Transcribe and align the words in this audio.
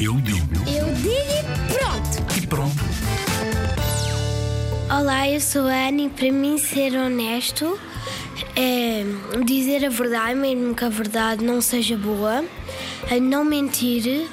Eu 0.00 0.14
digo 0.20 0.46
Eu 0.66 0.92
digo 0.94 1.10
e 1.10 1.72
pronto. 1.72 2.42
e 2.42 2.46
pronto. 2.46 2.76
Olá, 4.90 5.28
eu 5.28 5.40
sou 5.40 5.66
a 5.66 5.88
Ana 5.88 6.02
e 6.02 6.08
para 6.08 6.30
mim 6.30 6.58
ser 6.58 6.94
honesto 6.94 7.78
é 8.54 9.04
dizer 9.44 9.84
a 9.84 9.88
verdade, 9.88 10.34
mesmo 10.34 10.74
que 10.74 10.84
a 10.84 10.88
verdade 10.88 11.44
não 11.44 11.60
seja 11.60 11.96
boa, 11.96 12.44
é 13.10 13.18
não 13.18 13.44
mentir. 13.44 14.26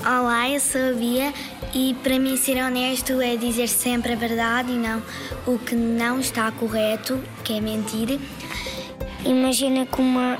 Olá, 0.00 0.48
eu 0.48 0.60
sou 0.60 0.90
a 0.90 0.92
Bia 0.92 1.32
e 1.74 1.94
para 2.02 2.18
mim 2.18 2.36
ser 2.36 2.62
honesto 2.62 3.20
é 3.20 3.36
dizer 3.36 3.68
sempre 3.68 4.12
a 4.12 4.16
verdade 4.16 4.72
e 4.72 4.76
não 4.76 5.02
o 5.46 5.58
que 5.58 5.74
não 5.74 6.20
está 6.20 6.50
correto, 6.52 7.20
que 7.44 7.54
é 7.54 7.60
mentir. 7.60 8.18
Imagina 9.24 9.84
que, 9.84 10.00
uma, 10.00 10.38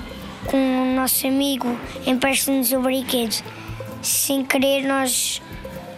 que 0.49 0.55
um 0.57 0.95
nosso 0.95 1.27
amigo 1.27 1.77
empresta-nos 2.07 2.73
o 2.73 2.81
brinquedo. 2.81 3.43
Sem 4.07 4.45
querer, 4.45 4.83
nós 4.87 5.43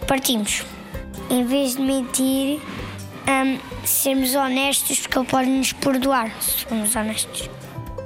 partimos. 0.07 0.63
Em 1.29 1.45
vez 1.45 1.75
de 1.75 1.81
mentir, 1.83 2.59
hum, 3.27 3.59
sermos 3.85 4.33
honestos, 4.33 5.01
porque 5.01 5.19
ele 5.19 5.27
pode 5.27 5.47
nos 5.47 5.73
perdoar 5.73 6.31
se 6.41 6.65
formos 6.65 6.95
honestos. 6.95 7.47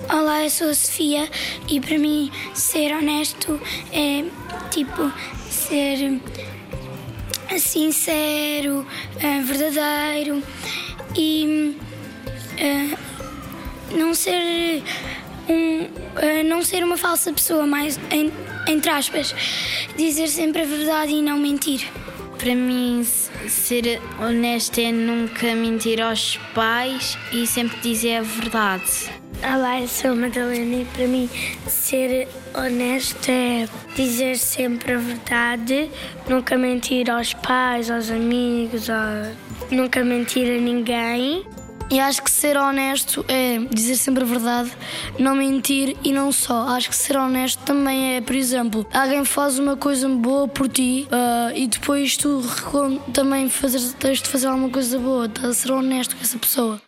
Olá, 0.09 0.43
eu 0.43 0.49
sou 0.49 0.71
a 0.71 0.73
Sofia 0.75 1.29
e 1.69 1.79
para 1.79 1.97
mim 1.97 2.29
ser 2.53 2.93
honesto 2.93 3.57
é 3.93 4.25
tipo 4.71 5.09
ser 5.49 6.19
sincero, 7.57 8.85
eh, 9.21 9.39
verdadeiro 9.41 10.43
e 11.15 11.77
eh, 12.57 12.97
não 13.95 14.13
ser 14.13 14.83
um, 15.47 15.87
eh, 16.17 16.43
não 16.43 16.61
ser 16.61 16.83
uma 16.83 16.97
falsa 16.97 17.31
pessoa, 17.31 17.65
mais 17.65 17.97
em- 18.11 18.33
entre 18.67 18.89
aspas, 18.89 19.33
dizer 19.97 20.27
sempre 20.27 20.61
a 20.61 20.65
verdade 20.65 21.11
e 21.13 21.21
não 21.21 21.37
mentir. 21.37 21.87
Para 22.37 22.55
mim, 22.55 23.03
ser 23.47 24.01
honesto 24.19 24.79
é 24.79 24.91
nunca 24.91 25.55
mentir 25.55 26.01
aos 26.01 26.37
pais 26.53 27.17
e 27.31 27.47
sempre 27.47 27.79
dizer 27.79 28.17
a 28.17 28.21
verdade. 28.21 29.09
Olá, 29.41 29.81
eu 29.81 29.87
sou 29.87 30.11
a 30.11 30.15
Madalena 30.15 30.81
e 30.81 30.85
para 30.85 31.07
mim 31.07 31.29
ser 31.67 32.27
honesto 32.53 33.29
é 33.29 33.67
dizer 33.95 34.37
sempre 34.37 34.93
a 34.93 34.97
verdade, 34.97 35.89
nunca 36.29 36.57
mentir 36.57 37.09
aos 37.09 37.33
pais, 37.33 37.89
aos 37.91 38.09
amigos, 38.09 38.89
a- 38.89 39.31
nunca 39.71 40.03
mentir 40.03 40.47
a 40.47 40.59
ninguém. 40.61 41.45
E 41.89 41.99
acho 41.99 42.23
que 42.23 42.31
ser 42.31 42.57
honesto 42.57 43.23
é 43.27 43.59
dizer 43.71 43.95
sempre 43.95 44.23
a 44.23 44.25
verdade, 44.25 44.71
não 45.19 45.35
mentir 45.35 45.95
e 46.03 46.11
não 46.11 46.31
só. 46.31 46.67
Acho 46.69 46.89
que 46.89 46.95
ser 46.95 47.17
honesto 47.17 47.63
também 47.63 48.15
é, 48.15 48.21
por 48.21 48.35
exemplo, 48.35 48.85
alguém 48.93 49.23
faz 49.23 49.59
uma 49.59 49.77
coisa 49.77 50.07
boa 50.09 50.47
por 50.47 50.67
ti 50.67 51.07
ah, 51.11 51.51
e 51.55 51.67
depois 51.67 52.17
tu 52.17 52.41
também 53.13 53.49
fazes, 53.49 53.93
tens 53.93 54.21
de 54.21 54.27
fazer 54.27 54.47
alguma 54.47 54.69
coisa 54.69 54.97
boa, 54.97 55.25
estás 55.25 55.57
ser 55.57 55.71
honesto 55.71 56.15
com 56.15 56.21
essa 56.21 56.37
pessoa. 56.37 56.81